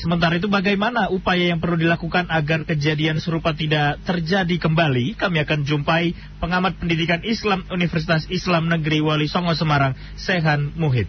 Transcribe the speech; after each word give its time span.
Sementara 0.00 0.40
itu 0.40 0.48
bagaimana 0.48 1.12
upaya 1.12 1.52
yang 1.52 1.60
perlu 1.60 1.76
dilakukan 1.76 2.32
agar 2.32 2.64
kejadian 2.64 3.20
serupa 3.20 3.52
tidak 3.52 4.00
terjadi 4.08 4.56
kembali? 4.56 5.12
Kami 5.12 5.44
akan 5.44 5.60
jumpai 5.68 6.16
pengamat 6.40 6.80
pendidikan 6.80 7.20
Islam 7.20 7.68
Universitas 7.68 8.24
Islam 8.32 8.72
Negeri 8.72 9.04
Wali 9.04 9.28
Songo 9.28 9.52
Semarang, 9.52 9.92
Sehan 10.16 10.72
Muhid. 10.72 11.04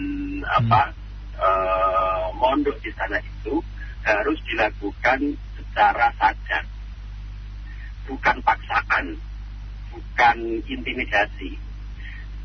apa 0.59 0.91
uh, 1.39 2.25
mondok 2.35 2.75
di 2.83 2.91
sana 2.97 3.17
itu 3.23 3.63
harus 4.03 4.39
dilakukan 4.49 5.37
secara 5.71 6.11
sadar. 6.19 6.67
Bukan 8.11 8.37
paksaan, 8.43 9.15
bukan 9.95 10.37
intimidasi. 10.67 11.55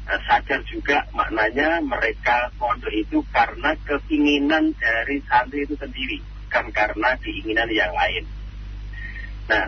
Nah, 0.07 0.23
sadar 0.23 0.63
juga 0.71 1.03
maknanya 1.11 1.83
mereka 1.83 2.55
pondok 2.55 2.95
itu 2.95 3.19
karena 3.35 3.75
keinginan 3.83 4.71
dari 4.79 5.19
santri 5.27 5.67
itu 5.67 5.75
sendiri, 5.75 6.23
bukan 6.47 6.71
karena 6.71 7.19
keinginan 7.19 7.67
yang 7.75 7.91
lain. 7.91 8.23
Nah, 9.51 9.67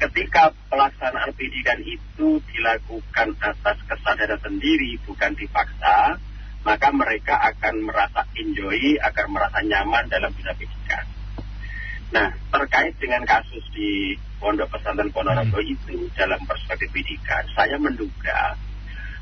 ketika 0.00 0.56
pelaksanaan 0.72 1.36
pendidikan 1.36 1.84
itu 1.84 2.40
dilakukan 2.48 3.36
atas 3.44 3.76
kesadaran 3.84 4.40
sendiri, 4.40 4.96
bukan 5.04 5.36
dipaksa, 5.36 6.16
maka 6.64 6.88
mereka 6.88 7.36
akan 7.52 7.84
merasa 7.84 8.24
enjoy, 8.40 8.96
akan 9.04 9.26
merasa 9.36 9.60
nyaman 9.60 10.08
dalam 10.08 10.32
bisa 10.32 10.56
pendidikan. 10.56 11.17
Nah, 12.08 12.32
terkait 12.48 12.96
dengan 12.96 13.20
kasus 13.28 13.60
di 13.76 14.16
Pondok 14.40 14.72
Pesantren 14.72 15.12
Ponorogo 15.12 15.60
hmm. 15.60 15.74
itu 15.74 15.96
dalam 16.16 16.40
perspektif 16.48 16.88
pendidikan, 16.88 17.44
saya 17.52 17.76
menduga 17.76 18.56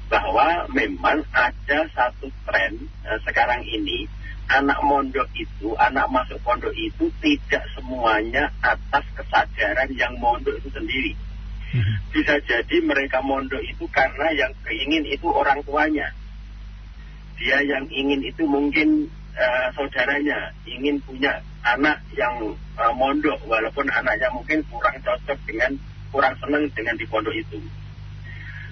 bahwa 0.07 0.71
memang 0.71 1.19
ada 1.35 1.79
satu 1.91 2.31
tren 2.47 2.79
eh, 3.03 3.19
sekarang 3.27 3.59
ini 3.67 4.07
anak 4.47 4.79
mondok 4.87 5.27
itu, 5.35 5.75
anak 5.75 6.07
masuk 6.07 6.39
pondok 6.47 6.71
itu 6.79 7.11
tidak 7.19 7.67
semuanya 7.75 8.47
atas 8.63 9.03
kesadaran 9.19 9.91
yang 9.99 10.15
mondok 10.23 10.55
itu 10.63 10.71
sendiri. 10.71 11.13
Hmm. 11.75 11.99
Bisa 12.15 12.39
jadi 12.47 12.77
mereka 12.87 13.19
mondok 13.19 13.59
itu 13.67 13.83
karena 13.91 14.31
yang 14.31 14.53
keingin 14.63 15.03
itu 15.11 15.27
orang 15.27 15.59
tuanya. 15.67 16.15
Dia 17.37 17.59
yang 17.67 17.91
ingin 17.91 18.23
itu 18.23 18.47
mungkin 18.47 19.11
uh, 19.35 19.69
saudaranya 19.75 20.55
ingin 20.65 21.03
punya 21.03 21.43
anak 21.67 21.99
yang 22.15 22.55
uh, 22.79 22.95
mondok 22.95 23.43
walaupun 23.51 23.91
anaknya 23.91 24.31
mungkin 24.31 24.63
kurang 24.71 24.95
cocok 25.03 25.39
dengan 25.43 25.75
kurang 26.15 26.39
senang 26.39 26.71
dengan 26.73 26.95
di 26.95 27.07
pondok 27.11 27.35
itu. 27.35 27.59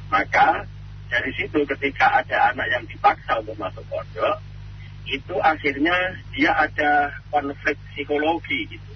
Maka 0.09 0.63
dari 1.11 1.31
situ 1.35 1.67
ketika 1.67 2.23
ada 2.23 2.55
anak 2.55 2.67
yang 2.71 2.85
dipaksa 2.87 3.43
untuk 3.43 3.59
masuk 3.59 3.83
pondok, 3.91 4.39
itu 5.11 5.35
akhirnya 5.43 6.17
dia 6.33 6.55
ada 6.55 7.13
konflik 7.29 7.77
psikologi 7.93 8.71
gitu. 8.71 8.93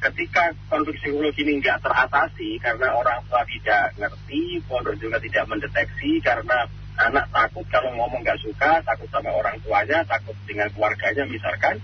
Ketika 0.00 0.56
konflik 0.72 0.96
psikologi 1.04 1.44
ini 1.44 1.60
nggak 1.60 1.84
teratasi 1.84 2.56
karena 2.64 2.96
orang 2.96 3.20
tua 3.28 3.44
tidak 3.44 3.92
ngerti, 4.00 4.64
pondok 4.64 4.96
juga 4.96 5.20
tidak 5.20 5.44
mendeteksi 5.44 6.24
karena 6.24 6.64
anak 6.96 7.28
takut 7.28 7.64
kalau 7.68 7.92
ngomong 7.96 8.24
nggak 8.24 8.40
suka, 8.40 8.80
takut 8.80 9.08
sama 9.12 9.28
orang 9.32 9.56
tuanya, 9.60 10.00
takut 10.08 10.36
dengan 10.48 10.68
keluarganya 10.72 11.24
misalkan, 11.28 11.76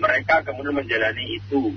mereka 0.00 0.42
kemudian 0.42 0.74
menjalani 0.74 1.38
itu. 1.38 1.76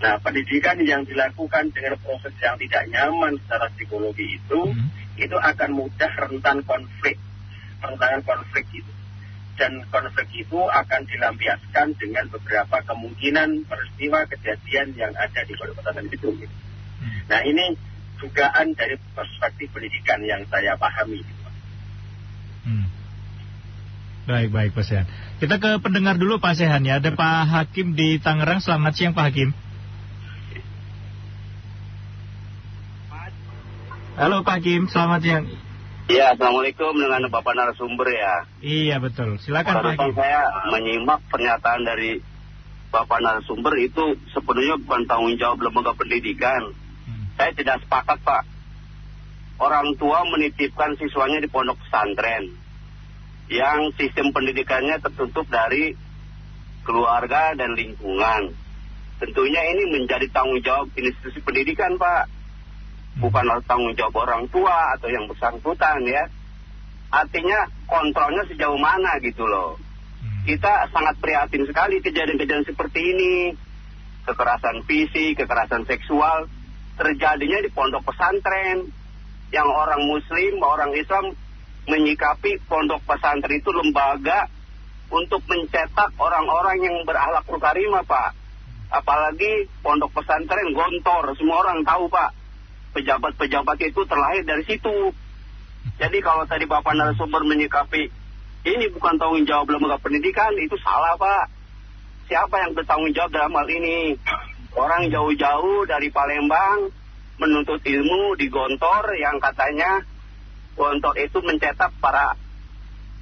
Nah, 0.00 0.16
pendidikan 0.24 0.80
yang 0.80 1.04
dilakukan 1.04 1.68
dengan 1.76 1.92
proses 2.00 2.32
yang 2.40 2.56
tidak 2.56 2.88
nyaman 2.88 3.36
secara 3.44 3.68
psikologi 3.76 4.40
itu, 4.40 4.60
hmm. 4.72 5.20
itu 5.20 5.36
akan 5.36 5.70
mudah 5.76 6.12
rentan 6.16 6.64
konflik, 6.64 7.20
rentan 7.84 8.24
konflik 8.24 8.64
itu. 8.72 8.92
Dan 9.60 9.84
konflik 9.92 10.24
itu 10.32 10.56
akan 10.56 11.04
dilampiaskan 11.04 11.92
dengan 12.00 12.24
beberapa 12.32 12.80
kemungkinan 12.80 13.68
peristiwa 13.68 14.24
kejadian 14.24 14.96
yang 14.96 15.12
ada 15.12 15.44
di 15.44 15.52
kota 15.52 15.92
itu. 16.00 16.32
Gitu. 16.32 16.56
Hmm. 17.04 17.20
Nah, 17.28 17.44
ini 17.44 17.76
dugaan 18.16 18.72
dari 18.72 18.96
perspektif 19.12 19.68
pendidikan 19.68 20.24
yang 20.24 20.40
saya 20.48 20.80
pahami. 20.80 21.20
Gitu. 21.20 21.44
Hmm. 22.64 22.99
Baik, 24.30 24.54
baik 24.54 24.70
Pak 24.78 24.84
Sehan. 24.86 25.06
Kita 25.42 25.58
ke 25.58 25.82
pendengar 25.82 26.14
dulu 26.14 26.38
Pak 26.38 26.54
Sehan 26.54 26.86
ya. 26.86 27.02
Ada 27.02 27.10
Pak 27.18 27.50
Hakim 27.50 27.98
di 27.98 28.22
Tangerang. 28.22 28.62
Selamat 28.62 28.94
siang 28.94 29.10
Pak 29.10 29.26
Hakim. 29.26 29.50
Halo 34.14 34.46
Pak 34.46 34.62
Hakim, 34.62 34.86
selamat 34.86 35.20
siang. 35.26 35.44
Iya, 36.06 36.38
Assalamualaikum 36.38 36.94
dengan 36.94 37.26
Bapak 37.26 37.58
narasumber 37.58 38.06
ya. 38.14 38.34
Iya 38.62 38.96
betul, 39.02 39.42
silakan 39.42 39.82
Pak 39.82 39.98
Hakim. 39.98 40.14
saya 40.14 40.46
menyimak 40.70 41.26
pernyataan 41.26 41.82
dari 41.82 42.22
Bapak 42.94 43.18
narasumber 43.22 43.74
itu 43.82 44.14
sepenuhnya 44.30 44.78
bukan 44.78 45.10
tanggung 45.10 45.34
jawab 45.42 45.58
lembaga 45.58 45.96
pendidikan. 45.98 46.70
Hmm. 47.06 47.34
Saya 47.34 47.50
tidak 47.56 47.82
sepakat 47.82 48.18
Pak 48.22 48.42
orang 49.58 49.94
tua 49.98 50.22
menitipkan 50.28 50.94
siswanya 50.98 51.42
di 51.42 51.48
pondok 51.50 51.78
pesantren 51.82 52.69
yang 53.50 53.90
sistem 53.98 54.30
pendidikannya 54.30 55.02
tertutup 55.02 55.44
dari 55.50 55.98
keluarga 56.86 57.52
dan 57.58 57.74
lingkungan. 57.74 58.54
Tentunya 59.20 59.62
ini 59.74 60.00
menjadi 60.00 60.24
tanggung 60.32 60.62
jawab 60.62 60.88
institusi 60.96 61.42
pendidikan, 61.42 61.98
Pak. 61.98 62.30
Bukan 63.20 63.44
tanggung 63.66 63.92
jawab 63.98 64.22
orang 64.24 64.46
tua 64.48 64.96
atau 64.96 65.10
yang 65.10 65.26
bersangkutan 65.26 66.06
ya. 66.06 66.30
Artinya 67.10 67.66
kontrolnya 67.90 68.46
sejauh 68.46 68.78
mana 68.78 69.18
gitu 69.20 69.42
loh. 69.44 69.76
Kita 70.46 70.88
sangat 70.94 71.18
prihatin 71.18 71.66
sekali 71.66 71.98
kejadian-kejadian 72.00 72.64
seperti 72.64 73.00
ini. 73.02 73.34
Kekerasan 74.24 74.86
fisik, 74.86 75.42
kekerasan 75.42 75.84
seksual 75.90 76.46
terjadinya 76.94 77.64
di 77.64 77.72
pondok 77.72 78.04
pesantren 78.04 78.88
yang 79.50 79.68
orang 79.68 80.06
muslim, 80.06 80.60
orang 80.62 80.92
Islam 80.94 81.34
menyikapi 81.88 82.60
pondok 82.68 83.00
pesantren 83.08 83.60
itu 83.60 83.70
lembaga 83.72 84.48
untuk 85.10 85.42
mencetak 85.48 86.10
orang-orang 86.20 86.78
yang 86.84 86.96
berakhlak 87.02 87.44
karimah, 87.46 88.04
Pak. 88.06 88.30
Apalagi 88.90 89.70
pondok 89.82 90.10
pesantren 90.14 90.74
gontor, 90.74 91.34
semua 91.38 91.62
orang 91.66 91.86
tahu, 91.86 92.10
Pak. 92.10 92.30
Pejabat-pejabat 92.90 93.78
itu 93.86 94.00
terlahir 94.06 94.42
dari 94.42 94.64
situ. 94.66 95.14
Jadi 95.96 96.18
kalau 96.20 96.44
tadi 96.44 96.66
Bapak 96.66 96.92
narasumber 96.92 97.46
menyikapi 97.46 98.10
ini 98.60 98.92
bukan 98.92 99.16
tanggung 99.16 99.48
jawab 99.48 99.72
lembaga 99.72 99.96
pendidikan, 100.04 100.52
itu 100.60 100.76
salah, 100.84 101.16
Pak. 101.16 101.44
Siapa 102.28 102.60
yang 102.62 102.76
bertanggung 102.76 103.10
jawab 103.16 103.32
dalam 103.32 103.56
hal 103.56 103.66
ini? 103.66 104.14
Orang 104.76 105.10
jauh-jauh 105.10 105.82
dari 105.88 106.14
Palembang 106.14 106.94
menuntut 107.40 107.82
ilmu 107.82 108.36
di 108.38 108.46
Gontor 108.52 109.16
yang 109.18 109.40
katanya 109.42 110.04
Gontor 110.80 111.12
itu 111.20 111.44
mencetak 111.44 111.92
para 112.00 112.32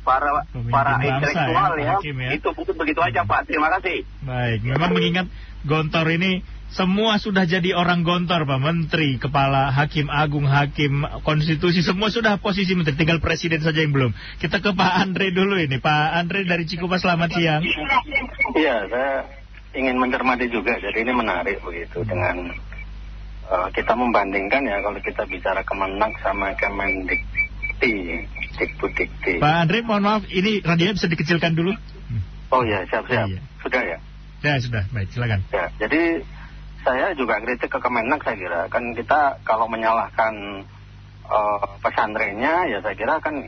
para 0.06 0.46
Pemimpin 0.55 0.70
para 0.70 0.94
bangsa 0.94 1.10
intelektual 1.10 1.72
ya, 1.75 1.82
ya. 1.82 1.90
Hakim 1.99 2.16
ya. 2.22 2.31
Itu 2.38 2.49
mungkin 2.55 2.75
begitu 2.78 3.00
aja 3.02 3.26
Pak. 3.26 3.50
Terima 3.50 3.69
kasih. 3.75 4.06
Baik, 4.22 4.60
memang 4.62 4.90
mengingat 4.94 5.26
Gontor 5.66 6.06
ini 6.14 6.46
semua 6.69 7.16
sudah 7.16 7.49
jadi 7.49 7.72
orang 7.72 8.05
Gontor, 8.05 8.44
Pak. 8.44 8.60
Menteri, 8.60 9.16
Kepala 9.16 9.72
Hakim 9.72 10.12
Agung, 10.12 10.44
Hakim 10.44 11.00
Konstitusi, 11.25 11.81
semua 11.81 12.12
sudah 12.12 12.37
posisi 12.37 12.76
menteri. 12.76 12.93
Tinggal 12.93 13.25
Presiden 13.25 13.64
saja 13.64 13.81
yang 13.81 13.96
belum. 13.96 14.12
Kita 14.37 14.60
ke 14.60 14.76
Pak 14.76 14.93
Andre 15.00 15.32
dulu 15.32 15.56
ini. 15.56 15.81
Pak 15.81 16.12
Andre 16.12 16.44
dari 16.44 16.69
Cikupa, 16.69 17.00
selamat 17.00 17.32
siang. 17.32 17.64
Iya, 18.52 18.84
saya 18.84 19.14
ingin 19.72 19.96
mencermati 19.96 20.52
juga. 20.52 20.76
Jadi 20.76 21.08
ini 21.08 21.12
menarik 21.16 21.64
begitu 21.64 22.05
dengan 22.05 22.52
uh, 23.49 23.69
kita 23.72 23.96
membandingkan 23.96 24.69
ya 24.69 24.84
kalau 24.84 25.00
kita 25.00 25.25
bicara 25.25 25.64
Kemenak 25.64 26.20
sama 26.20 26.52
Kemendikti, 27.78 28.26
Dikbudikti. 28.58 29.32
Pak 29.38 29.54
Andre, 29.66 29.78
mohon 29.86 30.02
maaf, 30.02 30.22
ini 30.30 30.58
radionya 30.60 30.98
bisa 30.98 31.06
dikecilkan 31.06 31.54
dulu? 31.54 31.72
Oh 32.50 32.62
ya, 32.66 32.82
siap-siap. 32.90 33.28
Iya. 33.30 33.40
Sudah 33.62 33.82
ya? 33.86 33.98
Ya, 34.42 34.54
sudah. 34.58 34.82
Baik, 34.90 35.08
silakan. 35.14 35.40
Ya, 35.54 35.70
jadi 35.78 36.22
saya 36.82 37.12
juga 37.14 37.38
kritik 37.42 37.70
ke 37.70 37.78
Kemenak 37.78 38.25
saya 38.25 38.36
kira. 38.38 38.60
Kan 38.72 38.94
kita 38.96 39.42
kalau 39.44 39.69
menyalahkan 39.70 40.64
uh, 41.28 41.62
pesantrennya 41.84 42.72
ya 42.72 42.78
saya 42.80 42.94
kira 42.96 43.20
kan 43.20 43.46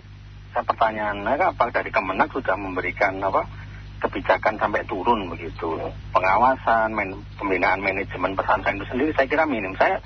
saya 0.51 0.65
pertanyaan 0.67 1.25
apa 1.25 1.71
dari 1.73 1.91
Kemenak 1.95 2.29
sudah 2.35 2.59
memberikan 2.59 3.17
apa 3.23 3.47
kebijakan 4.01 4.57
sampai 4.57 4.83
turun 4.89 5.29
begitu 5.29 5.77
pengawasan 6.11 6.91
men, 6.97 7.21
pembinaan 7.37 7.85
manajemen 7.85 8.33
pesantren 8.33 8.81
itu 8.81 8.89
sendiri 8.89 9.11
saya 9.13 9.29
kira 9.29 9.45
minim 9.45 9.77
saya 9.77 10.01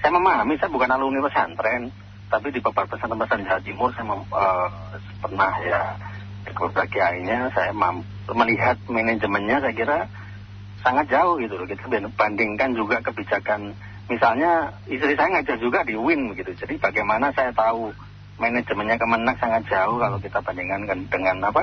saya 0.00 0.10
memahami 0.16 0.56
saya 0.56 0.72
bukan 0.72 0.88
alumni 0.88 1.20
pesantren 1.20 1.92
tapi 2.30 2.50
di 2.50 2.60
beberapa 2.60 2.88
pesantren-pesantren 2.90 3.46
Jawa 3.46 3.62
Timur 3.62 3.90
saya 3.94 4.06
mem, 4.08 4.22
uh, 4.32 4.68
pernah 5.22 5.52
ya 5.62 5.80
beberapa 6.48 6.84
kiainya 6.88 7.52
saya 7.52 7.70
mam- 7.72 8.06
melihat 8.32 8.76
manajemennya 8.88 9.60
saya 9.64 9.74
kira 9.74 9.98
sangat 10.84 11.08
jauh 11.08 11.40
gitu 11.40 11.56
loh 11.56 11.64
kita 11.64 11.88
bandingkan 12.12 12.76
juga 12.76 13.00
kebijakan 13.00 13.72
misalnya 14.12 14.76
istri 14.84 15.16
saya 15.16 15.40
ngajar 15.40 15.56
juga 15.56 15.80
di 15.84 15.96
WIN 15.96 16.36
begitu 16.36 16.52
jadi 16.60 16.76
bagaimana 16.76 17.32
saya 17.32 17.56
tahu 17.56 17.92
manajemennya 18.38 18.98
Kemenak 18.98 19.36
sangat 19.38 19.62
jauh 19.70 19.96
kalau 19.98 20.18
kita 20.18 20.38
bandingkan 20.42 20.86
dengan, 20.86 21.00
dengan 21.10 21.36
apa 21.50 21.62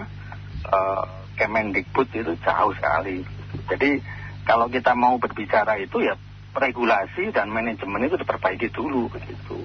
uh, 0.71 1.03
Kemendikbud 1.35 2.07
itu 2.13 2.33
jauh 2.43 2.71
sekali. 2.77 3.25
Jadi 3.65 3.97
kalau 4.45 4.69
kita 4.69 4.93
mau 4.93 5.17
berbicara 5.17 5.79
itu 5.81 6.03
ya 6.03 6.13
regulasi 6.53 7.31
dan 7.31 7.49
manajemen 7.49 8.05
itu 8.05 8.19
diperbaiki 8.19 8.69
dulu 8.69 9.09
begitu. 9.09 9.63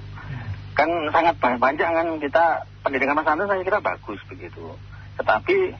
Kan 0.77 1.09
sangat 1.09 1.41
banyak 1.41 1.89
kan 1.89 2.07
kita 2.21 2.45
pendidikan 2.85 3.17
pesantren 3.17 3.49
saya 3.49 3.65
kira 3.65 3.81
bagus 3.81 4.21
begitu. 4.29 4.77
Tetapi 5.17 5.73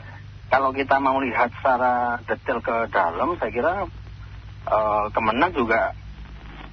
kalau 0.49 0.73
kita 0.73 0.97
mau 0.97 1.21
lihat 1.21 1.53
secara 1.59 2.17
detail 2.25 2.57
ke 2.65 2.75
dalam 2.89 3.37
saya 3.37 3.51
kira 3.53 3.73
uh, 4.65 5.05
Kemenang 5.13 5.53
juga 5.53 5.93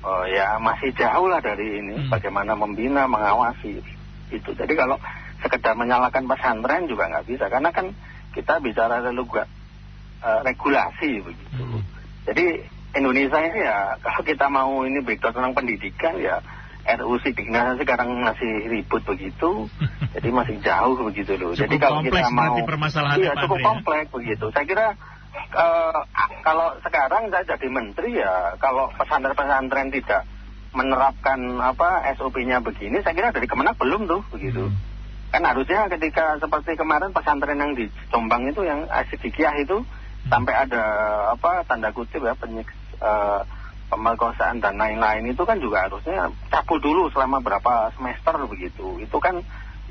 uh, 0.00 0.24
ya 0.30 0.56
masih 0.56 0.96
jauh 0.96 1.28
lah 1.28 1.44
dari 1.44 1.84
ini 1.84 1.94
Hmm. 1.94 2.08
bagaimana 2.08 2.56
membina 2.56 3.04
mengawasi 3.04 3.84
itu. 4.32 4.50
Jadi 4.56 4.72
kalau 4.72 4.96
sekedar 5.44 5.76
menyalahkan 5.76 6.24
pesantren 6.24 6.88
juga 6.88 7.12
nggak 7.12 7.28
bisa 7.28 7.52
karena 7.52 7.68
kan 7.68 7.92
kita 8.32 8.58
bicara 8.64 9.04
juga 9.12 9.44
uh, 10.24 10.40
regulasi 10.42 11.20
begitu. 11.20 11.60
Hmm. 11.60 11.84
Jadi 12.24 12.64
Indonesia 12.94 13.38
ini 13.42 13.60
ya 13.60 13.98
kalau 14.00 14.22
kita 14.24 14.46
mau 14.48 14.86
ini 14.86 15.02
breakdown 15.02 15.34
tentang 15.34 15.52
pendidikan 15.52 16.16
ya 16.16 16.40
RUU 16.84 17.16
Sidiknas 17.24 17.80
sekarang 17.80 18.12
masih 18.20 18.68
ribut 18.68 19.02
begitu, 19.08 19.66
jadi 20.14 20.28
masih 20.28 20.60
jauh 20.60 20.96
begitu 21.08 21.34
loh. 21.40 21.56
Cukup 21.56 21.64
jadi 21.64 21.76
kalau 21.80 22.00
kompleks 22.04 22.28
kita 22.28 22.30
mau 22.30 22.42
berarti 22.44 22.62
permasalahannya, 22.68 23.24
iya 23.24 23.32
cukup 23.40 23.58
ya? 23.58 23.64
kompleks 23.64 24.08
begitu. 24.12 24.44
Saya 24.52 24.64
kira 24.68 24.86
eh, 25.34 26.00
kalau 26.44 26.68
sekarang 26.84 27.22
saya 27.32 27.44
jadi 27.56 27.66
menteri 27.72 28.10
ya 28.20 28.60
kalau 28.60 28.92
pesantren-pesantren 28.94 29.88
tidak 29.90 30.22
menerapkan 30.74 31.38
apa 31.62 32.04
SOP-nya 32.18 32.60
begini, 32.60 33.00
saya 33.00 33.14
kira 33.14 33.30
dari 33.30 33.46
Kemenak 33.48 33.80
belum 33.80 34.04
tuh 34.10 34.22
begitu. 34.34 34.68
Hmm. 34.68 34.76
Kan 35.32 35.42
harusnya 35.42 35.90
ketika 35.90 36.38
seperti 36.38 36.78
kemarin 36.78 37.10
pesantren 37.10 37.58
yang 37.58 37.74
di 37.74 37.90
Jombang 38.12 38.46
itu 38.50 38.62
yang 38.62 38.86
Asidikiyah 38.86 39.58
itu 39.62 39.82
Hmm. 40.24 40.40
sampai 40.40 40.54
ada 40.56 40.82
apa 41.36 41.68
tanda 41.68 41.92
kutip 41.92 42.24
ya 42.24 42.32
penyik, 42.32 42.64
eh, 42.96 43.40
pemerkosaan 43.94 44.58
dan 44.58 44.74
lain-lain 44.76 45.30
itu 45.30 45.42
kan 45.46 45.62
juga 45.62 45.86
harusnya 45.86 46.28
cabut 46.50 46.82
dulu 46.82 47.08
selama 47.14 47.38
berapa 47.40 47.94
semester 47.94 48.34
begitu. 48.50 48.98
Itu 48.98 49.22
kan 49.22 49.40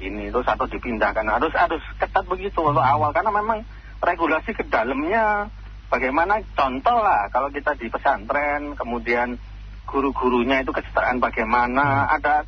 ini 0.04 0.30
terus 0.30 0.46
atau 0.46 0.68
dipindahkan. 0.68 1.24
Harus 1.26 1.56
harus 1.56 1.80
ketat 1.96 2.28
begitu 2.28 2.60
waktu 2.60 2.84
awal. 2.84 3.16
Karena 3.16 3.32
memang 3.32 3.64
regulasi 4.04 4.52
ke 4.52 4.68
dalamnya 4.68 5.48
bagaimana? 5.88 6.44
Contoh 6.54 7.00
lah 7.00 7.32
kalau 7.32 7.48
kita 7.50 7.80
di 7.80 7.88
pesantren 7.88 8.76
kemudian 8.76 9.40
guru-gurunya 9.88 10.62
itu 10.62 10.76
kesetaraan 10.76 11.24
bagaimana? 11.24 12.12
Ada 12.12 12.44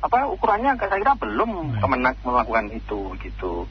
apa 0.00 0.26
ukurannya 0.32 0.80
saya 0.80 0.96
kira 0.96 1.12
belum 1.14 1.76
kemenak 1.78 2.16
melakukan 2.24 2.72
itu 2.72 3.14
gitu 3.20 3.68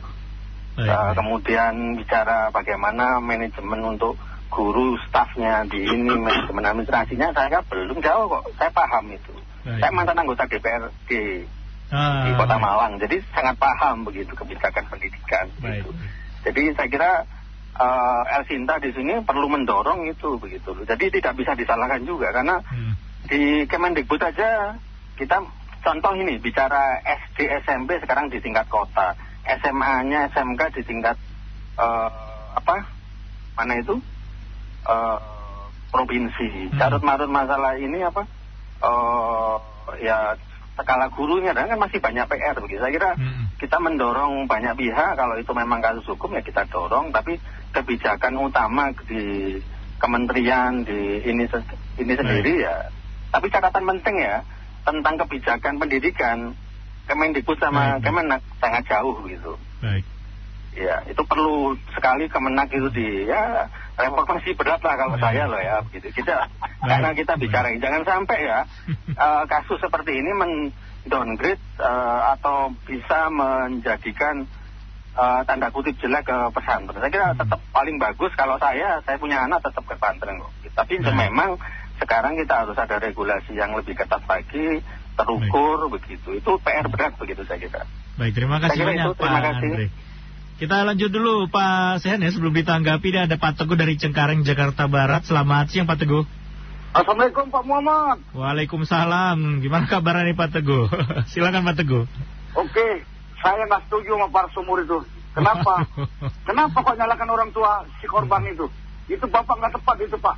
Baik, 0.77 0.85
Uh, 0.85 1.11
baik. 1.11 1.15
kemudian 1.19 1.73
bicara 1.99 2.53
bagaimana 2.55 3.19
manajemen 3.19 3.83
untuk 3.83 4.15
guru 4.49 4.97
stafnya 5.05 5.61
di 5.65 5.77
ini 5.79 6.09
manajemen 6.25 6.65
administrasinya 6.65 7.29
saya 7.31 7.61
belum 7.65 7.97
jauh 8.01 8.25
kok 8.27 8.43
saya 8.57 8.69
paham 8.69 9.05
itu 9.09 9.33
Baik. 9.63 9.79
saya 9.79 9.91
mantan 9.93 10.17
anggota 10.17 10.43
DPRD 10.45 11.11
Ah, 11.89 12.21
di 12.21 12.37
Kota. 12.37 12.61
Malang 12.61 13.01
jadi 13.01 13.17
sangat 13.33 13.57
paham 13.57 14.05
begitu 14.05 14.29
kebijakan 14.37 14.85
pendidikan 14.87 15.49
Baik. 15.57 15.81
gitu. 15.81 15.89
jadi 16.45 16.61
saya 16.77 16.85
kira 16.85 17.11
uh, 17.73 18.21
El 18.29 18.45
Sinta 18.45 18.77
di 18.77 18.93
sini 18.93 19.17
perlu 19.25 19.49
mendorong 19.49 20.05
itu 20.05 20.37
begitu 20.37 20.69
jadi 20.85 21.05
tidak 21.09 21.33
bisa 21.33 21.57
disalahkan 21.57 22.05
juga 22.05 22.29
karena 22.29 22.61
Hmm. 22.61 22.93
di 23.25 23.65
Kemendikbud 23.65 24.21
aja 24.21 24.77
kita 25.17 25.41
contoh 25.81 26.13
ini 26.13 26.37
bicara 26.37 27.01
SD 27.01 27.49
SMP 27.65 27.97
sekarang 27.97 28.29
di 28.29 28.37
tingkat 28.37 28.69
kota 28.69 29.17
SMA-nya 29.49 30.29
SMK 30.29 30.61
di 30.69 30.81
tingkat 30.85 31.17
eh, 31.75 32.09
apa 32.53 32.85
mana 33.57 33.73
itu 33.75 33.97
eh, 34.89 35.17
provinsi 35.89 36.49
Hmm. 36.69 36.77
carut 36.77 37.01
marut 37.01 37.29
masalah 37.29 37.73
ini 37.75 38.01
apa 38.01 38.25
eh 38.79 39.55
ya 40.01 40.37
skala 40.77 41.11
gurunya 41.11 41.51
dan 41.51 41.67
kan 41.67 41.75
masih 41.75 41.99
banyak 41.99 42.23
PR 42.23 42.55
begitu 42.55 42.79
saya 42.79 42.93
kira 42.93 43.11
Hmm. 43.13 43.51
kita 43.57 43.77
mendorong 43.77 44.47
banyak 44.47 44.73
pihak 44.73 45.11
kalau 45.13 45.35
itu 45.35 45.51
memang 45.51 45.79
kasus 45.79 46.07
hukum 46.07 46.31
ya 46.31 46.41
kita 46.41 46.63
dorong 46.67 47.11
tapi 47.11 47.35
kebijakan 47.69 48.39
utama 48.39 48.89
di 49.03 49.57
kementerian 49.99 50.87
di 50.87 51.19
ini 51.21 51.43
ini 51.97 52.13
sendiri 52.15 52.53
ya 52.63 52.87
tapi 53.29 53.51
catatan 53.51 53.83
penting 53.83 54.15
ya 54.17 54.41
tentang 54.85 55.19
kebijakan 55.19 55.77
pendidikan 55.77 56.55
Kemendikbud 57.03 57.57
sama 57.57 57.97
Baik. 57.97 58.05
Kemenak 58.05 58.41
sangat 58.61 58.83
jauh 58.85 59.17
gitu 59.25 59.57
Baik. 59.81 60.05
ya 60.71 61.01
itu 61.03 61.21
perlu 61.25 61.73
sekali 61.91 62.29
Kemenak 62.29 62.69
itu 62.69 62.87
di 62.87 63.25
ya 63.25 63.65
reformasi 63.99 64.55
berat 64.55 64.79
lah 64.79 64.95
kalau 64.95 65.15
Baik. 65.15 65.23
saya 65.27 65.43
loh 65.45 65.59
ya 65.59 65.75
begitu 65.83 66.07
kita 66.15 66.47
karena 66.79 67.09
kita 67.11 67.33
Baik. 67.35 67.41
bicara 67.43 67.67
jangan 67.75 68.03
sampai 68.07 68.37
ya 68.41 68.59
eh, 69.27 69.43
kasus 69.45 69.77
seperti 69.77 70.15
ini 70.15 70.31
men 70.31 70.53
downgrade 71.03 71.59
eh, 71.77 72.19
atau 72.31 72.71
bisa 72.87 73.27
menjadikan 73.29 74.47
eh, 75.11 75.41
tanda 75.43 75.67
kutip 75.69 75.99
jelek 75.99 76.23
ke 76.23 76.37
pesantren. 76.53 76.99
Saya 76.99 77.11
kira 77.11 77.27
Hmm. 77.29 77.39
tetap 77.39 77.59
paling 77.69 77.97
bagus 77.97 78.31
kalau 78.33 78.55
saya 78.55 79.03
saya 79.03 79.17
punya 79.17 79.43
anak 79.43 79.59
tetap 79.59 79.83
ke 79.83 79.93
pesantren 79.93 80.39
kok. 80.39 80.51
Tapi 80.75 80.93
Baik. 80.97 81.15
memang 81.27 81.49
sekarang 81.99 82.39
kita 82.39 82.63
harus 82.63 82.77
ada 82.79 82.95
regulasi 82.95 83.51
yang 83.51 83.75
lebih 83.75 83.91
ketat 83.91 84.23
lagi, 84.23 84.79
terukur 85.15 85.91
begitu. 85.91 86.39
Itu 86.39 86.55
PR 86.63 86.87
berat 86.87 87.19
begitu 87.19 87.43
saya 87.43 87.59
kira. 87.59 87.83
Baik, 88.15 88.31
terima 88.35 88.59
kasih 88.59 88.71
Saya 88.71 88.79
kira 88.79 88.89
banyak 88.91 89.05
itu, 89.05 89.13
terima 89.15 89.35
Pak 89.35 89.43
kasih. 89.43 89.69
Andre. 89.75 89.87
Kita 90.59 90.83
lanjut 90.83 91.07
dulu 91.07 91.47
Pak 91.47 92.03
Sehan 92.03 92.19
ya 92.19 92.35
sebelum 92.35 92.51
ditanggapi 92.51 93.15
ada 93.15 93.39
Pak 93.39 93.63
Teguh 93.63 93.79
dari 93.79 93.95
Cengkareng 93.95 94.43
Jakarta 94.43 94.91
Barat. 94.91 95.23
Selamat 95.23 95.71
siang 95.71 95.87
Pak 95.87 96.03
Teguh. 96.03 96.27
Assalamualaikum 96.91 97.47
Pak 97.47 97.63
Muhammad. 97.63 98.19
Waalaikumsalam. 98.35 99.63
Gimana 99.63 99.87
kabarnya 99.87 100.27
nih 100.27 100.35
Pak 100.35 100.59
Teguh? 100.59 100.91
Silakan 101.31 101.63
Pak 101.63 101.79
Teguh. 101.79 102.03
Oke, 102.59 103.07
saya 103.39 103.63
nggak 103.71 103.87
setuju 103.87 104.19
sama 104.19 104.27
para 104.35 104.51
sumur 104.51 104.83
itu. 104.83 104.99
Kenapa? 105.31 105.87
Kenapa 106.51 106.75
kok 106.75 106.97
nyalakan 106.99 107.29
orang 107.31 107.49
tua 107.55 107.87
si 108.03 108.05
korban 108.11 108.43
itu? 108.51 108.67
Itu 109.07 109.31
bapak 109.31 109.63
nggak 109.63 109.79
tepat 109.79 109.95
itu 110.03 110.19
Pak. 110.19 110.35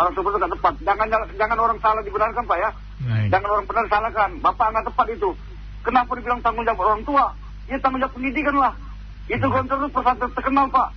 Para 0.00 0.08
sumur 0.16 0.32
itu 0.32 0.48
nggak 0.48 0.52
tepat. 0.56 0.74
Jangan 0.80 1.06
jangan 1.36 1.58
orang 1.60 1.76
salah 1.84 2.00
dibenarkan 2.00 2.48
Pak 2.48 2.56
ya. 2.56 2.70
Baik. 3.04 3.36
Jangan 3.36 3.48
orang 3.52 3.66
benar 3.68 3.84
salahkan. 3.92 4.30
Bapak 4.40 4.66
nggak 4.72 4.86
tepat 4.88 5.06
itu. 5.12 5.36
Kenapa 5.84 6.16
dibilang 6.16 6.40
tanggung 6.40 6.64
jawab 6.64 6.88
orang 6.88 7.04
tua? 7.04 7.36
Ya 7.68 7.76
tanggung 7.76 8.00
jawab 8.00 8.16
pendidikan 8.16 8.56
lah. 8.56 8.87
Itu 9.28 9.46
gontor 9.48 9.76
itu 9.84 9.88
pesantren 9.92 10.32
terkenal 10.32 10.66
Pak. 10.72 10.88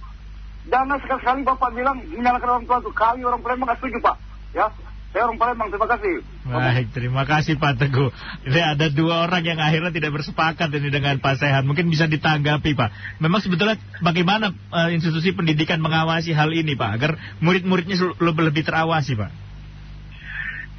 Jangan 0.71 0.97
sekali-sekali 1.03 1.41
Bapak 1.43 1.69
bilang 1.75 1.97
menyalahkan 2.15 2.49
orang 2.59 2.65
tua 2.69 2.79
itu. 2.79 2.91
Kali 2.95 3.21
orang 3.27 3.41
Palembang 3.43 3.67
nggak 3.71 3.79
setuju 3.83 3.97
Pak. 3.99 4.15
Ya, 4.55 4.65
saya 5.11 5.21
orang 5.27 5.37
Palembang. 5.41 5.67
Terima 5.67 5.87
kasih. 5.91 6.13
Baik, 6.41 6.87
terima 6.95 7.23
kasih 7.27 7.53
Pak 7.59 7.73
Teguh. 7.77 8.09
Ini 8.47 8.61
ada 8.75 8.87
dua 8.87 9.27
orang 9.27 9.43
yang 9.43 9.59
akhirnya 9.59 9.91
tidak 9.91 10.15
bersepakat 10.15 10.71
ini 10.71 10.89
dengan 10.89 11.19
Pak 11.19 11.43
Sehat. 11.43 11.67
Mungkin 11.67 11.91
bisa 11.91 12.07
ditanggapi 12.07 12.71
Pak. 12.71 13.19
Memang 13.19 13.43
sebetulnya 13.43 13.75
bagaimana 13.99 14.55
eh, 14.55 14.89
institusi 14.95 15.35
pendidikan 15.35 15.83
mengawasi 15.83 16.31
hal 16.31 16.49
ini 16.55 16.79
Pak, 16.79 16.89
agar 16.97 17.11
murid-muridnya 17.43 17.99
lebih 18.23 18.43
lebih 18.47 18.63
terawasi 18.63 19.19
Pak. 19.19 19.31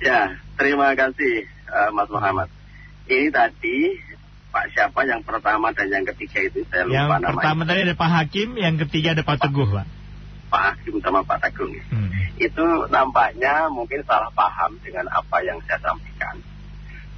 Ya, 0.01 0.41
terima 0.57 0.97
kasih 0.97 1.45
eh, 1.47 1.91
Mas 1.93 2.09
Muhammad. 2.09 2.49
Ini 3.11 3.29
tadi 3.35 3.99
Pak 4.53 4.69
siapa 4.77 5.01
yang 5.09 5.25
pertama 5.25 5.73
dan 5.73 5.89
yang 5.89 6.05
ketiga 6.13 6.45
itu 6.45 6.61
saya 6.69 6.85
lupa 6.85 6.93
Yang 6.93 7.09
namanya. 7.09 7.29
pertama 7.33 7.61
tadi 7.65 7.81
ada 7.89 7.97
Pak 7.97 8.11
Hakim, 8.13 8.49
yang 8.61 8.77
ketiga 8.77 9.09
ada 9.17 9.25
Pak 9.25 9.37
Teguh 9.41 9.69
Pak. 9.73 9.87
Pak 10.53 10.63
Hakim 10.69 11.01
sama 11.01 11.25
Pak 11.25 11.41
Tagung. 11.41 11.73
Hmm. 11.89 12.13
Itu 12.37 12.65
nampaknya 12.93 13.73
mungkin 13.73 14.05
salah 14.05 14.29
paham 14.37 14.77
dengan 14.85 15.09
apa 15.09 15.41
yang 15.41 15.57
saya 15.65 15.81
sampaikan. 15.81 16.37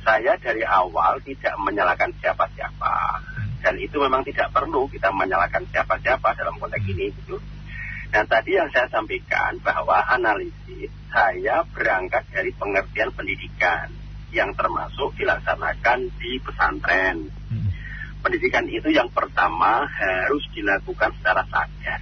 Saya 0.06 0.38
dari 0.38 0.62
awal 0.62 1.18
tidak 1.26 1.58
menyalahkan 1.58 2.14
siapa-siapa. 2.22 2.94
Dan 3.58 3.74
itu 3.82 3.96
memang 3.98 4.22
tidak 4.22 4.54
perlu 4.54 4.86
kita 4.86 5.10
menyalahkan 5.10 5.66
siapa-siapa 5.74 6.38
dalam 6.38 6.54
konteks 6.62 6.86
ini 6.86 7.10
gitu. 7.10 7.42
Nah 8.14 8.22
tadi 8.30 8.54
yang 8.54 8.70
saya 8.70 8.86
sampaikan 8.86 9.58
bahwa 9.58 9.98
analisis 10.06 10.92
saya 11.10 11.66
berangkat 11.74 12.22
dari 12.30 12.54
pengertian 12.54 13.10
pendidikan 13.10 13.90
yang 14.34 14.50
termasuk 14.58 15.14
dilaksanakan 15.14 16.10
di 16.18 16.42
pesantren. 16.42 17.30
Hmm. 17.48 17.70
Pendidikan 18.20 18.66
itu 18.66 18.90
yang 18.90 19.08
pertama 19.14 19.86
harus 19.86 20.44
dilakukan 20.50 21.14
secara 21.20 21.46
sadar. 21.46 22.00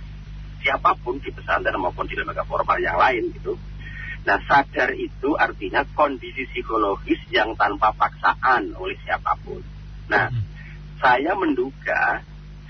Siapa 0.64 0.96
pun 0.98 1.20
di 1.20 1.28
pesantren 1.28 1.76
maupun 1.76 2.08
di 2.08 2.16
lembaga 2.16 2.48
formal 2.48 2.80
yang 2.80 2.96
lain 2.96 3.28
gitu. 3.36 3.60
Nah 4.22 4.38
sadar 4.46 4.94
itu 4.94 5.34
artinya 5.34 5.82
kondisi 5.92 6.46
psikologis 6.48 7.20
yang 7.34 7.58
tanpa 7.58 7.92
paksaan 7.92 8.72
oleh 8.78 8.96
siapa 9.02 9.34
pun. 9.42 9.60
Nah 10.08 10.30
saya 11.02 11.34
menduga 11.34 12.22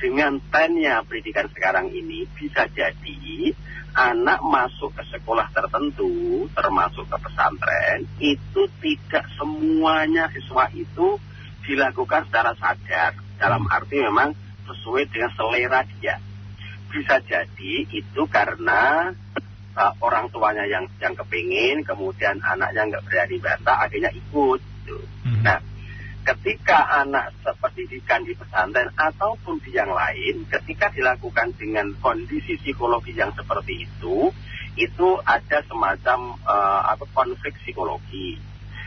dengan 0.03 0.43
trennya 0.51 1.07
pendidikan 1.07 1.47
sekarang 1.55 1.95
ini 1.95 2.27
bisa 2.35 2.67
jadi 2.75 3.55
anak 3.95 4.43
masuk 4.43 4.91
ke 4.99 5.05
sekolah 5.15 5.47
tertentu, 5.55 6.51
termasuk 6.59 7.07
ke 7.07 7.17
pesantren, 7.23 8.03
itu 8.19 8.67
tidak 8.83 9.31
semuanya 9.39 10.27
siswa 10.35 10.67
itu 10.75 11.23
dilakukan 11.63 12.27
secara 12.27 12.59
sadar. 12.59 13.15
Dalam 13.39 13.63
arti 13.71 14.03
memang 14.03 14.35
sesuai 14.67 15.07
dengan 15.07 15.31
selera 15.39 15.87
dia. 15.87 16.19
Bisa 16.91 17.23
jadi 17.23 17.73
itu 17.95 18.23
karena 18.27 19.13
uh, 19.77 19.93
orang 20.03 20.29
tuanya 20.35 20.67
yang 20.67 20.89
yang 20.99 21.15
kepingin, 21.15 21.87
kemudian 21.87 22.43
anaknya 22.43 22.91
nggak 22.91 23.05
berani 23.07 23.37
bantah, 23.39 23.77
akhirnya 23.87 24.11
ikut. 24.11 24.61
Gitu. 24.83 24.99
Hmm. 25.25 25.41
Nah, 25.47 25.59
ketika 26.23 27.03
anak 27.03 27.35
sependidikan 27.43 28.23
di 28.23 28.39
pesantren 28.39 28.95
ataupun 28.95 29.59
di 29.63 29.75
yang 29.75 29.91
lain, 29.91 30.47
ketika 30.47 30.91
dilakukan 30.95 31.51
dengan 31.59 31.91
kondisi 31.99 32.55
psikologi 32.63 33.15
yang 33.15 33.35
seperti 33.35 33.87
itu, 33.87 34.31
itu 34.79 35.09
ada 35.27 35.61
semacam 35.67 36.39
uh, 36.47 36.83
apa 36.95 37.05
konflik 37.13 37.59
psikologi. 37.61 38.39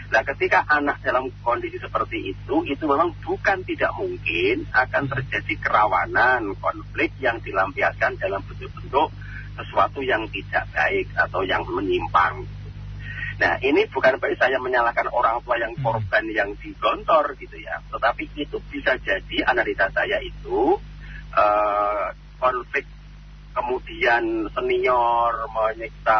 Nah, 0.05 0.21
ketika 0.21 0.63
anak 0.69 1.01
dalam 1.01 1.27
kondisi 1.41 1.81
seperti 1.81 2.31
itu, 2.31 2.63
itu 2.63 2.83
memang 2.85 3.11
bukan 3.25 3.65
tidak 3.65 3.91
mungkin 3.97 4.63
akan 4.71 5.03
terjadi 5.11 5.53
kerawanan 5.59 6.55
konflik 6.61 7.11
yang 7.19 7.41
dilampiaskan 7.41 8.15
dalam 8.21 8.39
bentuk-bentuk 8.45 9.11
sesuatu 9.55 9.99
yang 10.05 10.29
tidak 10.29 10.69
baik 10.71 11.09
atau 11.17 11.41
yang 11.41 11.65
menyimpang. 11.67 12.45
Nah, 13.35 13.59
ini 13.59 13.83
bukan 13.91 14.15
berarti 14.15 14.39
saya 14.39 14.57
menyalahkan 14.63 15.11
orang 15.11 15.43
tua 15.43 15.59
yang 15.59 15.75
korban 15.83 16.23
yang 16.31 16.55
digontor 16.55 17.35
gitu 17.35 17.59
ya. 17.59 17.83
Tetapi 17.91 18.31
itu 18.39 18.57
bisa 18.71 18.95
jadi 19.03 19.43
analisa 19.43 19.91
saya 19.91 20.23
itu 20.23 20.79
eh, 21.35 22.05
konflik 22.39 22.87
kemudian 23.55 24.51
senior 24.51 25.47
menyiksa 25.51 26.19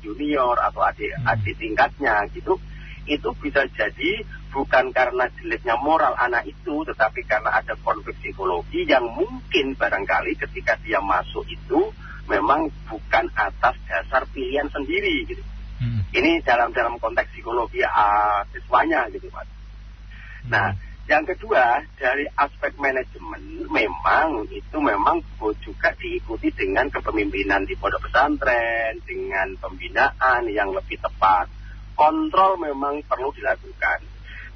junior 0.00 0.56
atau 0.60 0.80
adik 0.84 1.12
adik 1.28 1.56
tingkatnya 1.60 2.24
gitu. 2.32 2.56
Itu 3.04 3.36
bisa 3.36 3.68
jadi 3.76 4.24
bukan 4.50 4.90
karena 4.96 5.28
jeleknya 5.36 5.76
moral 5.76 6.16
anak 6.16 6.48
itu, 6.48 6.88
tetapi 6.88 7.20
karena 7.28 7.52
ada 7.60 7.76
konflik 7.84 8.16
psikologi 8.24 8.88
yang 8.88 9.04
mungkin 9.12 9.76
barangkali 9.76 10.40
ketika 10.40 10.80
dia 10.80 11.04
masuk 11.04 11.44
itu 11.44 11.92
memang 12.26 12.72
bukan 12.88 13.28
atas 13.36 13.76
dasar 13.84 14.24
pilihan 14.32 14.72
sendiri 14.72 15.28
gitu. 15.28 15.44
Hmm. 15.76 16.00
Ini 16.08 16.40
dalam 16.40 16.72
dalam 16.72 16.96
konteks 16.96 17.36
psikologi 17.36 17.84
uh, 17.84 18.40
siswanya 18.48 19.04
gitu 19.12 19.28
Mas. 19.28 19.48
Nah, 20.48 20.72
yang 21.06 21.22
kedua 21.22 21.86
dari 21.94 22.26
aspek 22.34 22.74
manajemen 22.82 23.68
memang 23.70 24.42
itu 24.50 24.76
memang 24.82 25.22
juga 25.62 25.94
diikuti 25.94 26.50
dengan 26.50 26.90
kepemimpinan 26.90 27.62
di 27.62 27.78
pondok 27.78 28.10
pesantren, 28.10 28.98
dengan 29.06 29.54
pembinaan 29.60 30.50
yang 30.50 30.74
lebih 30.74 30.98
tepat. 30.98 31.46
Kontrol 31.94 32.58
memang 32.60 33.00
perlu 33.06 33.30
dilakukan. 33.32 34.02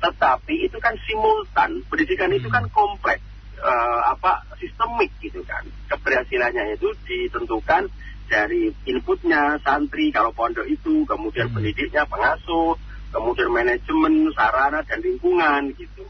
Tetapi 0.00 0.54
itu 0.66 0.76
kan 0.82 0.96
simultan, 1.06 1.84
pendidikan 1.86 2.32
itu 2.34 2.48
kan 2.50 2.66
kompleks, 2.72 3.22
eh, 3.60 4.00
apa 4.10 4.42
sistemik 4.58 5.12
gitu 5.22 5.40
kan. 5.46 5.64
Keberhasilannya 5.88 6.76
itu 6.76 6.90
ditentukan 7.06 7.86
dari 8.30 8.70
inputnya 8.86 9.58
santri 9.66 10.14
kalau 10.14 10.30
pondok 10.30 10.64
itu, 10.70 11.02
kemudian 11.02 11.50
Hmm. 11.50 11.58
pendidiknya 11.58 12.06
pengasuh, 12.06 12.78
kemudian 13.10 13.50
manajemen, 13.50 14.30
sarana 14.30 14.86
dan 14.86 15.02
lingkungan 15.02 15.74
gitu. 15.74 16.06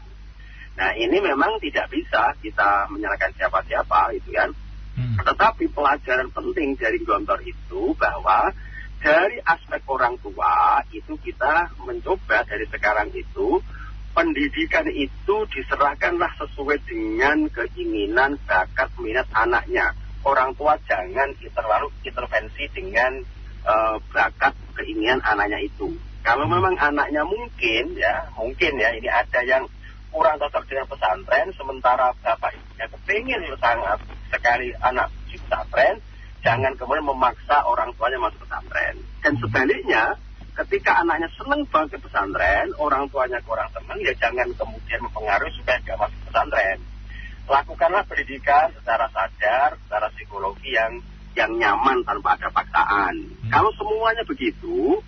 Nah 0.77 0.93
ini 0.93 1.17
memang 1.17 1.57
tidak 1.57 1.89
bisa 1.89 2.37
kita 2.39 2.85
menyalahkan 2.93 3.33
siapa-siapa 3.33 4.13
itu 4.13 4.29
kan. 4.37 4.53
Hmm. 4.93 5.17
Tetapi 5.25 5.65
pelajaran 5.73 6.29
penting 6.29 6.77
dari 6.77 7.01
gontor 7.01 7.41
itu 7.41 7.97
bahwa 7.97 8.53
dari 9.01 9.41
aspek 9.41 9.81
orang 9.89 10.13
tua 10.21 10.85
itu 10.93 11.17
kita 11.25 11.73
mencoba 11.81 12.45
dari 12.45 12.69
sekarang 12.69 13.09
itu 13.17 13.57
pendidikan 14.13 14.85
itu 14.91 15.35
diserahkanlah 15.49 16.29
sesuai 16.37 16.77
dengan 16.85 17.49
keinginan 17.49 18.37
bakat 18.45 18.91
minat 19.01 19.25
anaknya. 19.33 19.95
Orang 20.21 20.53
tua 20.53 20.77
jangan 20.85 21.33
terlalu 21.37 21.89
intervensi 22.05 22.63
dengan 22.73 23.11
eh, 23.65 23.95
bakat 24.13 24.53
keinginan 24.77 25.21
anaknya 25.25 25.61
itu. 25.61 25.89
Kalau 26.21 26.45
memang 26.45 26.77
anaknya 26.77 27.25
mungkin 27.25 27.97
ya, 27.97 28.29
mungkin 28.37 28.77
ya 28.77 28.93
ini 28.93 29.09
ada 29.09 29.41
yang 29.41 29.65
kurang 30.13 30.37
cocok 30.37 30.63
dengan 30.69 30.85
pesantren, 30.85 31.49
sementara 31.55 32.13
bapak 32.21 32.53
ibunya 32.53 32.85
kepingin 32.91 33.41
sangat 33.57 33.97
sekali 34.29 34.69
anak 34.83 35.09
di 35.25 35.39
pesantren, 35.41 35.97
jangan 36.45 36.75
kemudian 36.77 37.07
memaksa 37.07 37.63
orang 37.65 37.89
tuanya 37.95 38.19
masuk 38.21 38.43
pesantren. 38.45 38.95
Dan 39.23 39.33
sebaliknya, 39.39 40.03
ketika 40.61 41.01
anaknya 41.01 41.31
senang 41.39 41.63
banget 41.71 41.97
ke 41.97 42.05
pesantren, 42.05 42.69
orang 42.77 43.07
tuanya 43.09 43.39
kurang 43.47 43.71
senang, 43.71 43.97
ya 44.03 44.13
jangan 44.19 44.51
kemudian 44.53 44.99
mempengaruhi 45.01 45.55
supaya 45.57 45.79
dia 45.81 45.95
masuk 45.95 46.21
pesantren. 46.27 46.77
Lakukanlah 47.49 48.05
pendidikan 48.07 48.71
secara 48.77 49.09
sadar, 49.11 49.75
secara 49.85 50.07
psikologi 50.13 50.71
yang 50.73 51.01
yang 51.31 51.51
nyaman 51.55 52.03
tanpa 52.03 52.35
ada 52.35 52.51
paksaan. 52.51 53.15
Kalau 53.47 53.71
semuanya 53.79 54.23
begitu, 54.27 54.99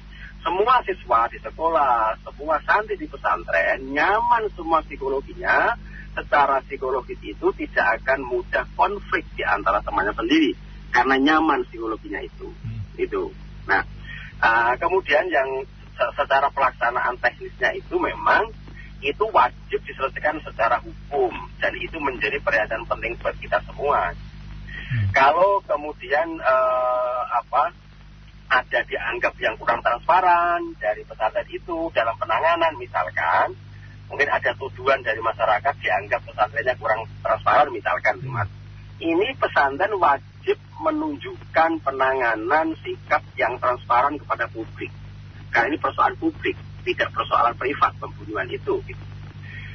semua 0.44 0.80
siswa 0.88 1.28
di 1.28 1.40
sekolah, 1.40 2.16
semua 2.24 2.60
santri 2.64 2.96
di 3.00 3.08
pesantren 3.08 3.92
nyaman 3.92 4.48
semua 4.56 4.80
psikologinya, 4.84 5.76
secara 6.14 6.62
psikologis 6.64 7.20
itu 7.24 7.48
tidak 7.58 8.02
akan 8.02 8.20
mudah 8.24 8.66
konflik 8.78 9.26
di 9.34 9.44
antara 9.44 9.82
temannya 9.82 10.14
sendiri 10.14 10.54
karena 10.94 11.16
nyaman 11.18 11.66
psikologinya 11.68 12.22
itu. 12.22 12.48
Itu. 12.96 13.34
Nah, 13.66 13.82
ah, 14.44 14.74
kemudian 14.78 15.26
yang 15.32 15.66
se- 15.98 16.14
secara 16.14 16.48
pelaksanaan 16.54 17.18
teknisnya 17.18 17.74
itu 17.74 17.98
memang 17.98 18.52
itu 19.04 19.28
wajib 19.36 19.80
diselesaikan 19.84 20.40
secara 20.48 20.80
hukum 20.80 21.32
dan 21.60 21.76
itu 21.76 22.00
menjadi 22.00 22.40
perhatian 22.40 22.88
penting 22.88 23.14
buat 23.20 23.36
kita 23.38 23.60
semua. 23.68 24.16
Kalau 25.12 25.60
kemudian 25.68 26.40
eh, 26.40 27.22
apa 27.36 27.76
ada 28.48 28.80
dianggap 28.86 29.34
yang 29.42 29.58
kurang 29.58 29.82
transparan 29.82 30.78
dari 30.78 31.02
pesantren 31.04 31.50
itu 31.50 31.90
dalam 31.92 32.14
penanganan 32.22 32.78
misalkan 32.78 33.58
mungkin 34.08 34.30
ada 34.30 34.54
tuduhan 34.54 35.02
dari 35.02 35.18
masyarakat 35.18 35.74
dianggap 35.82 36.22
pesantrennya 36.22 36.76
kurang 36.78 37.04
transparan 37.20 37.70
misalkan 37.74 38.22
mas. 38.30 38.48
Ini 39.02 39.36
pesantren 39.36 39.98
wajib 40.00 40.56
menunjukkan 40.80 41.82
penanganan 41.82 42.78
sikap 42.86 43.26
yang 43.36 43.58
transparan 43.58 44.16
kepada 44.22 44.48
publik. 44.48 44.94
Karena 45.50 45.74
ini 45.74 45.78
persoalan 45.82 46.18
publik 46.18 46.56
tidak 46.86 47.10
persoalan 47.16 47.56
privat 47.58 47.92
pembunuhan 47.98 48.48
itu 48.52 48.80
gitu. 48.86 49.04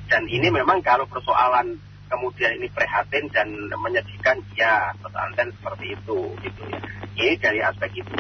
dan 0.09 0.25
ini 0.29 0.49
memang 0.49 0.81
kalau 0.81 1.05
persoalan 1.09 1.77
kemudian 2.09 2.57
ini 2.57 2.69
prihatin 2.73 3.29
dan 3.29 3.49
menyedihkan 3.77 4.41
ya 4.57 4.93
pesantren 5.01 5.53
seperti 5.61 5.93
itu 5.93 6.19
gitu 6.41 6.63
ya 6.73 6.81
ini 7.19 7.35
dari 7.37 7.61
aspek 7.61 7.91
itu 8.01 8.13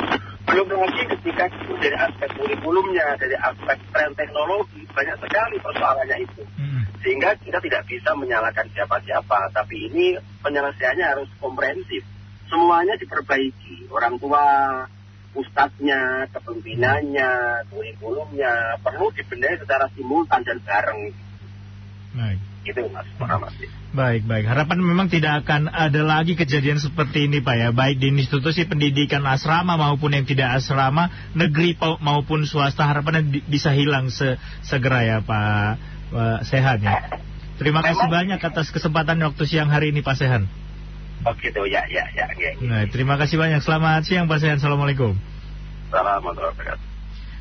belum 0.49 0.69
lagi 0.73 1.05
ketika 1.17 1.45
itu 1.49 1.73
dari 1.81 1.97
aspek 1.97 2.29
kurikulumnya 2.37 3.17
dari 3.17 3.37
aspek 3.37 3.79
tren 3.93 4.13
teknologi 4.17 4.85
banyak 4.93 5.17
sekali 5.21 5.57
persoalannya 5.61 6.19
itu 6.25 6.43
Hmm. 6.59 6.83
sehingga 6.99 7.39
kita 7.39 7.63
tidak 7.63 7.87
bisa 7.87 8.11
menyalahkan 8.19 8.67
siapa-siapa 8.75 9.55
tapi 9.55 9.87
ini 9.87 10.19
penyelesaiannya 10.43 11.07
harus 11.07 11.31
komprehensif 11.39 12.03
semuanya 12.51 12.99
diperbaiki 12.99 13.87
orang 13.95 14.19
tua 14.19 14.43
ustadznya 15.37 16.29
kepemimpinannya 16.33 17.31
kurikulumnya 17.69 18.81
perlu 18.81 19.13
dibenahi 19.13 19.61
secara 19.61 19.87
simultan 19.93 20.41
dan 20.45 20.59
bareng 20.65 21.13
Baik. 22.17 22.39
gitu 22.65 22.81
mas 22.89 23.09
Muhammad 23.21 23.53
Baik, 23.89 24.29
baik. 24.29 24.45
Harapan 24.45 24.85
memang 24.85 25.09
tidak 25.09 25.49
akan 25.49 25.73
ada 25.73 26.05
lagi 26.05 26.37
kejadian 26.37 26.77
seperti 26.77 27.25
ini, 27.25 27.41
Pak 27.41 27.57
ya. 27.57 27.69
Baik 27.73 28.05
di 28.05 28.13
institusi 28.13 28.69
pendidikan 28.69 29.25
asrama 29.25 29.81
maupun 29.81 30.13
yang 30.13 30.29
tidak 30.29 30.61
asrama, 30.61 31.09
negeri 31.33 31.73
maupun 31.81 32.45
swasta, 32.45 32.85
harapannya 32.85 33.41
bisa 33.49 33.73
hilang 33.73 34.13
se- 34.13 34.37
segera 34.61 35.09
ya, 35.09 35.19
Pak, 35.25 35.81
Pak 36.13 36.41
Sehan 36.45 36.85
ya. 36.85 37.01
Terima 37.57 37.81
kasih 37.81 38.13
banyak 38.13 38.37
atas 38.37 38.69
kesempatan 38.69 39.25
waktu 39.25 39.49
siang 39.49 39.73
hari 39.73 39.89
ini, 39.89 40.05
Pak 40.05 40.21
Sehan. 40.21 40.45
Oh 41.27 41.35
gitu 41.39 41.63
ya 41.67 41.83
ya 41.89 42.05
ya, 42.15 42.27
ya. 42.37 42.51
Nah, 42.63 42.87
terima 42.91 43.19
kasih 43.19 43.41
banyak. 43.41 43.65
Selamat 43.65 44.07
siang, 44.07 44.31
Pak 44.31 44.39
Sehan. 44.39 44.59
Assalamualaikum. 44.61 45.17
Assalamualaikum 45.89 46.79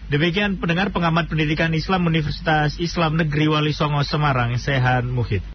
Demikian 0.07 0.55
pendengar 0.55 0.95
pengamat 0.95 1.27
pendidikan 1.27 1.75
Islam 1.75 2.07
Universitas 2.07 2.79
Islam 2.79 3.19
Negeri 3.19 3.51
Wali 3.51 3.75
Songo 3.75 3.99
Semarang, 4.07 4.55
Sehan 4.55 5.11
Muhid. 5.11 5.43